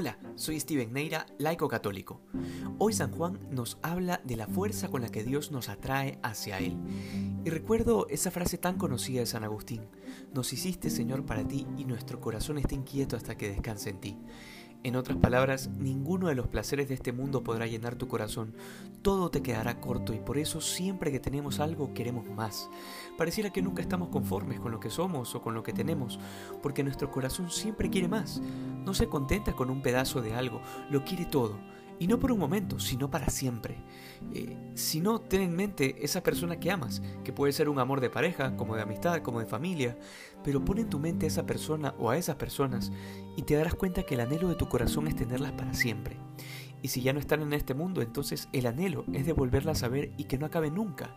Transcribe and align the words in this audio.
Hola, 0.00 0.16
soy 0.36 0.60
Steven 0.60 0.92
Neira, 0.92 1.26
laico 1.38 1.66
católico. 1.66 2.20
Hoy 2.78 2.92
San 2.92 3.10
Juan 3.10 3.40
nos 3.50 3.78
habla 3.82 4.20
de 4.22 4.36
la 4.36 4.46
fuerza 4.46 4.86
con 4.86 5.02
la 5.02 5.08
que 5.08 5.24
Dios 5.24 5.50
nos 5.50 5.68
atrae 5.68 6.20
hacia 6.22 6.58
Él. 6.58 6.76
Y 7.44 7.50
recuerdo 7.50 8.06
esa 8.08 8.30
frase 8.30 8.58
tan 8.58 8.78
conocida 8.78 9.18
de 9.18 9.26
San 9.26 9.42
Agustín, 9.42 9.88
nos 10.32 10.52
hiciste 10.52 10.90
Señor 10.90 11.26
para 11.26 11.42
ti 11.42 11.66
y 11.76 11.84
nuestro 11.84 12.20
corazón 12.20 12.58
está 12.58 12.76
inquieto 12.76 13.16
hasta 13.16 13.36
que 13.36 13.48
descanse 13.48 13.90
en 13.90 13.98
ti. 13.98 14.16
En 14.84 14.94
otras 14.94 15.18
palabras, 15.18 15.68
ninguno 15.78 16.28
de 16.28 16.36
los 16.36 16.46
placeres 16.46 16.88
de 16.88 16.94
este 16.94 17.12
mundo 17.12 17.42
podrá 17.42 17.66
llenar 17.66 17.96
tu 17.96 18.06
corazón, 18.06 18.54
todo 19.02 19.28
te 19.28 19.42
quedará 19.42 19.80
corto 19.80 20.14
y 20.14 20.20
por 20.20 20.38
eso 20.38 20.60
siempre 20.60 21.10
que 21.10 21.18
tenemos 21.18 21.58
algo 21.58 21.92
queremos 21.94 22.26
más. 22.26 22.70
Pareciera 23.16 23.50
que 23.50 23.60
nunca 23.60 23.82
estamos 23.82 24.08
conformes 24.08 24.60
con 24.60 24.70
lo 24.70 24.78
que 24.78 24.90
somos 24.90 25.34
o 25.34 25.42
con 25.42 25.54
lo 25.54 25.64
que 25.64 25.72
tenemos, 25.72 26.20
porque 26.62 26.84
nuestro 26.84 27.10
corazón 27.10 27.50
siempre 27.50 27.90
quiere 27.90 28.06
más. 28.06 28.40
No 28.84 28.94
se 28.94 29.08
contenta 29.08 29.52
con 29.52 29.68
un 29.68 29.82
pedazo 29.82 30.22
de 30.22 30.34
algo, 30.34 30.60
lo 30.90 31.04
quiere 31.04 31.24
todo 31.24 31.58
y 31.98 32.06
no 32.06 32.18
por 32.18 32.32
un 32.32 32.38
momento, 32.38 32.78
sino 32.78 33.10
para 33.10 33.28
siempre. 33.28 33.76
Eh, 34.32 34.56
si 34.74 35.00
no, 35.00 35.20
ten 35.20 35.42
en 35.42 35.56
mente 35.56 36.04
esa 36.04 36.22
persona 36.22 36.58
que 36.58 36.70
amas, 36.70 37.02
que 37.24 37.32
puede 37.32 37.52
ser 37.52 37.68
un 37.68 37.78
amor 37.78 38.00
de 38.00 38.10
pareja, 38.10 38.56
como 38.56 38.76
de 38.76 38.82
amistad, 38.82 39.22
como 39.22 39.40
de 39.40 39.46
familia, 39.46 39.98
pero 40.44 40.64
pon 40.64 40.78
en 40.78 40.88
tu 40.88 40.98
mente 40.98 41.26
a 41.26 41.28
esa 41.28 41.46
persona 41.46 41.94
o 41.98 42.10
a 42.10 42.16
esas 42.16 42.36
personas 42.36 42.92
y 43.36 43.42
te 43.42 43.54
darás 43.54 43.74
cuenta 43.74 44.02
que 44.02 44.14
el 44.14 44.20
anhelo 44.20 44.48
de 44.48 44.54
tu 44.54 44.68
corazón 44.68 45.08
es 45.08 45.16
tenerlas 45.16 45.52
para 45.52 45.74
siempre. 45.74 46.16
Y 46.82 46.88
si 46.88 47.02
ya 47.02 47.12
no 47.12 47.20
están 47.20 47.42
en 47.42 47.52
este 47.52 47.74
mundo, 47.74 48.02
entonces 48.02 48.48
el 48.52 48.66
anhelo 48.66 49.04
es 49.12 49.26
de 49.26 49.32
volverlas 49.32 49.82
a 49.82 49.88
ver 49.88 50.12
y 50.16 50.24
que 50.24 50.38
no 50.38 50.46
acabe 50.46 50.70
nunca, 50.70 51.16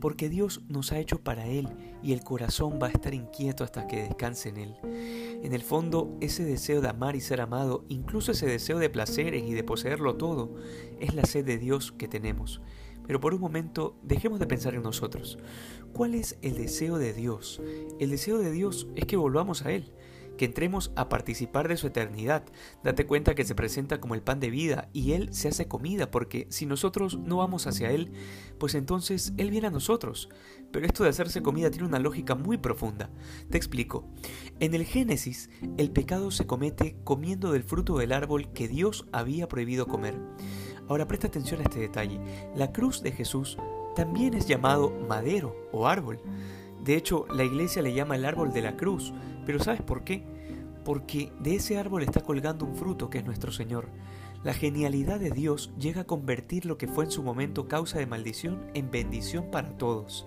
porque 0.00 0.28
Dios 0.28 0.62
nos 0.68 0.92
ha 0.92 0.98
hecho 0.98 1.20
para 1.20 1.46
Él 1.46 1.68
y 2.02 2.12
el 2.12 2.22
corazón 2.22 2.78
va 2.80 2.86
a 2.86 2.90
estar 2.90 3.12
inquieto 3.14 3.64
hasta 3.64 3.86
que 3.86 4.02
descanse 4.02 4.50
en 4.50 4.56
Él. 4.58 4.76
En 5.42 5.52
el 5.52 5.62
fondo, 5.62 6.16
ese 6.20 6.44
deseo 6.44 6.80
de 6.80 6.88
amar 6.88 7.16
y 7.16 7.20
ser 7.20 7.40
amado, 7.40 7.84
incluso 7.88 8.32
ese 8.32 8.46
deseo 8.46 8.78
de 8.78 8.90
placeres 8.90 9.42
y 9.44 9.52
de 9.52 9.64
poseerlo 9.64 10.16
todo, 10.16 10.54
es 11.00 11.14
la 11.14 11.24
sed 11.24 11.44
de 11.44 11.58
Dios 11.58 11.92
que 11.92 12.08
tenemos. 12.08 12.60
Pero 13.06 13.20
por 13.20 13.34
un 13.34 13.40
momento, 13.40 13.96
dejemos 14.04 14.38
de 14.38 14.46
pensar 14.46 14.74
en 14.74 14.82
nosotros. 14.82 15.38
¿Cuál 15.92 16.14
es 16.14 16.38
el 16.42 16.56
deseo 16.56 16.98
de 16.98 17.12
Dios? 17.12 17.60
El 17.98 18.10
deseo 18.10 18.38
de 18.38 18.52
Dios 18.52 18.86
es 18.94 19.06
que 19.06 19.16
volvamos 19.16 19.66
a 19.66 19.72
Él 19.72 19.92
que 20.40 20.46
entremos 20.46 20.90
a 20.96 21.10
participar 21.10 21.68
de 21.68 21.76
su 21.76 21.88
eternidad. 21.88 22.44
Date 22.82 23.06
cuenta 23.06 23.34
que 23.34 23.44
se 23.44 23.54
presenta 23.54 24.00
como 24.00 24.14
el 24.14 24.22
pan 24.22 24.40
de 24.40 24.48
vida 24.48 24.88
y 24.94 25.12
Él 25.12 25.34
se 25.34 25.48
hace 25.48 25.68
comida, 25.68 26.10
porque 26.10 26.46
si 26.48 26.64
nosotros 26.64 27.18
no 27.18 27.36
vamos 27.36 27.66
hacia 27.66 27.90
Él, 27.90 28.10
pues 28.56 28.74
entonces 28.74 29.34
Él 29.36 29.50
viene 29.50 29.66
a 29.66 29.70
nosotros. 29.70 30.30
Pero 30.72 30.86
esto 30.86 31.04
de 31.04 31.10
hacerse 31.10 31.42
comida 31.42 31.70
tiene 31.70 31.86
una 31.86 31.98
lógica 31.98 32.36
muy 32.36 32.56
profunda. 32.56 33.10
Te 33.50 33.58
explico. 33.58 34.08
En 34.60 34.72
el 34.72 34.86
Génesis, 34.86 35.50
el 35.76 35.90
pecado 35.90 36.30
se 36.30 36.46
comete 36.46 36.96
comiendo 37.04 37.52
del 37.52 37.62
fruto 37.62 37.98
del 37.98 38.10
árbol 38.10 38.50
que 38.54 38.66
Dios 38.66 39.04
había 39.12 39.46
prohibido 39.46 39.88
comer. 39.88 40.18
Ahora 40.88 41.06
presta 41.06 41.26
atención 41.26 41.60
a 41.60 41.64
este 41.64 41.80
detalle. 41.80 42.18
La 42.56 42.72
cruz 42.72 43.02
de 43.02 43.12
Jesús 43.12 43.58
también 43.94 44.32
es 44.32 44.46
llamado 44.46 44.88
madero 45.06 45.54
o 45.70 45.86
árbol. 45.86 46.18
De 46.84 46.96
hecho, 46.96 47.26
la 47.34 47.44
iglesia 47.44 47.82
le 47.82 47.92
llama 47.92 48.16
el 48.16 48.24
árbol 48.24 48.52
de 48.52 48.62
la 48.62 48.76
cruz, 48.76 49.12
pero 49.46 49.58
¿sabes 49.58 49.82
por 49.82 50.04
qué? 50.04 50.24
Porque 50.84 51.32
de 51.40 51.56
ese 51.56 51.78
árbol 51.78 52.02
está 52.02 52.20
colgando 52.20 52.64
un 52.64 52.76
fruto 52.76 53.10
que 53.10 53.18
es 53.18 53.24
nuestro 53.24 53.52
Señor. 53.52 53.88
La 54.42 54.54
genialidad 54.54 55.20
de 55.20 55.30
Dios 55.30 55.72
llega 55.78 56.02
a 56.02 56.06
convertir 56.06 56.64
lo 56.64 56.78
que 56.78 56.88
fue 56.88 57.04
en 57.04 57.10
su 57.10 57.22
momento 57.22 57.68
causa 57.68 57.98
de 57.98 58.06
maldición 58.06 58.70
en 58.74 58.90
bendición 58.90 59.50
para 59.50 59.76
todos 59.76 60.26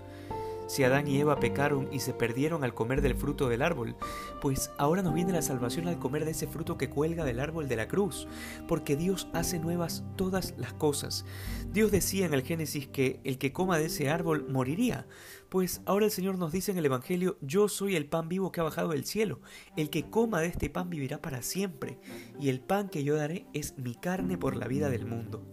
si 0.73 0.83
Adán 0.83 1.07
y 1.07 1.19
Eva 1.19 1.39
pecaron 1.39 1.87
y 1.93 1.99
se 1.99 2.15
perdieron 2.15 2.63
al 2.63 2.73
comer 2.73 3.03
del 3.03 3.13
fruto 3.13 3.47
del 3.47 3.61
árbol, 3.61 3.95
pues 4.41 4.71
ahora 4.79 5.03
nos 5.03 5.13
viene 5.13 5.31
la 5.31 5.43
salvación 5.43 5.87
al 5.87 5.99
comer 5.99 6.25
de 6.25 6.31
ese 6.31 6.47
fruto 6.47 6.79
que 6.79 6.89
cuelga 6.89 7.23
del 7.23 7.39
árbol 7.39 7.67
de 7.67 7.75
la 7.75 7.87
cruz, 7.87 8.27
porque 8.67 8.95
Dios 8.95 9.27
hace 9.33 9.59
nuevas 9.59 10.03
todas 10.15 10.55
las 10.57 10.73
cosas. 10.73 11.25
Dios 11.71 11.91
decía 11.91 12.25
en 12.25 12.33
el 12.33 12.41
Génesis 12.41 12.87
que 12.87 13.19
el 13.23 13.37
que 13.37 13.53
coma 13.53 13.77
de 13.77 13.85
ese 13.85 14.09
árbol 14.09 14.47
moriría, 14.49 15.05
pues 15.49 15.83
ahora 15.85 16.05
el 16.05 16.11
Señor 16.11 16.39
nos 16.39 16.51
dice 16.51 16.71
en 16.71 16.79
el 16.79 16.87
Evangelio, 16.87 17.37
yo 17.41 17.67
soy 17.67 17.95
el 17.95 18.07
pan 18.07 18.27
vivo 18.27 18.51
que 18.51 18.59
ha 18.59 18.63
bajado 18.63 18.89
del 18.89 19.05
cielo, 19.05 19.41
el 19.77 19.91
que 19.91 20.09
coma 20.09 20.41
de 20.41 20.47
este 20.47 20.71
pan 20.71 20.89
vivirá 20.89 21.21
para 21.21 21.43
siempre, 21.43 21.99
y 22.39 22.49
el 22.49 22.61
pan 22.61 22.89
que 22.89 23.03
yo 23.03 23.15
daré 23.15 23.45
es 23.53 23.77
mi 23.77 23.93
carne 23.93 24.39
por 24.39 24.55
la 24.55 24.67
vida 24.67 24.89
del 24.89 25.05
mundo. 25.05 25.45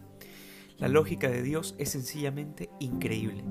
La 0.78 0.88
lógica 0.88 1.28
de 1.28 1.42
Dios 1.42 1.74
es 1.76 1.90
sencillamente 1.90 2.70
increíble. 2.80 3.44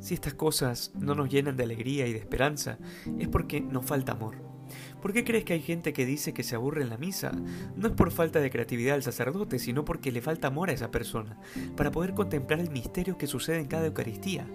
Si 0.00 0.14
estas 0.14 0.34
cosas 0.34 0.92
no 0.98 1.14
nos 1.14 1.28
llenan 1.28 1.56
de 1.56 1.64
alegría 1.64 2.06
y 2.06 2.12
de 2.12 2.18
esperanza, 2.18 2.78
es 3.18 3.28
porque 3.28 3.60
nos 3.60 3.84
falta 3.84 4.12
amor. 4.12 4.50
¿Por 5.00 5.12
qué 5.12 5.24
crees 5.24 5.44
que 5.44 5.54
hay 5.54 5.60
gente 5.60 5.92
que 5.92 6.06
dice 6.06 6.32
que 6.32 6.42
se 6.42 6.54
aburre 6.54 6.82
en 6.82 6.90
la 6.90 6.98
misa? 6.98 7.32
No 7.76 7.88
es 7.88 7.94
por 7.94 8.10
falta 8.10 8.40
de 8.40 8.50
creatividad 8.50 8.94
del 8.94 9.02
sacerdote, 9.02 9.58
sino 9.58 9.84
porque 9.84 10.12
le 10.12 10.20
falta 10.20 10.48
amor 10.48 10.70
a 10.70 10.72
esa 10.72 10.90
persona, 10.90 11.38
para 11.76 11.90
poder 11.90 12.14
contemplar 12.14 12.60
el 12.60 12.70
misterio 12.70 13.18
que 13.18 13.26
sucede 13.26 13.58
en 13.58 13.66
cada 13.66 13.86
Eucaristía. 13.86 14.46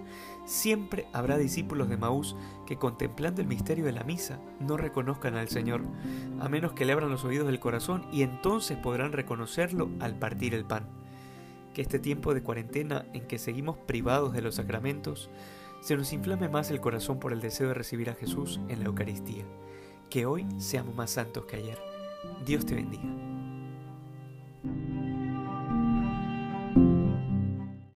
Siempre 0.44 1.06
habrá 1.12 1.36
discípulos 1.38 1.88
de 1.88 1.96
Maús 1.96 2.36
que 2.66 2.76
contemplando 2.76 3.40
el 3.40 3.48
misterio 3.48 3.84
de 3.84 3.92
la 3.92 4.04
misa 4.04 4.40
no 4.60 4.76
reconozcan 4.76 5.36
al 5.36 5.48
Señor, 5.48 5.82
a 6.40 6.48
menos 6.48 6.72
que 6.72 6.84
le 6.84 6.92
abran 6.92 7.10
los 7.10 7.24
oídos 7.24 7.46
del 7.46 7.60
corazón 7.60 8.06
y 8.12 8.22
entonces 8.22 8.78
podrán 8.78 9.12
reconocerlo 9.12 9.90
al 10.00 10.18
partir 10.18 10.54
el 10.54 10.64
pan 10.64 10.95
que 11.76 11.82
este 11.82 11.98
tiempo 11.98 12.32
de 12.32 12.42
cuarentena 12.42 13.04
en 13.12 13.26
que 13.26 13.38
seguimos 13.38 13.76
privados 13.76 14.32
de 14.32 14.40
los 14.40 14.54
sacramentos, 14.54 15.28
se 15.82 15.94
nos 15.94 16.14
inflame 16.14 16.48
más 16.48 16.70
el 16.70 16.80
corazón 16.80 17.20
por 17.20 17.34
el 17.34 17.42
deseo 17.42 17.68
de 17.68 17.74
recibir 17.74 18.08
a 18.08 18.14
Jesús 18.14 18.60
en 18.70 18.78
la 18.78 18.86
Eucaristía. 18.86 19.44
Que 20.08 20.24
hoy 20.24 20.46
seamos 20.56 20.94
más 20.94 21.10
santos 21.10 21.44
que 21.44 21.56
ayer. 21.56 21.78
Dios 22.46 22.64
te 22.64 22.76
bendiga. 22.76 23.35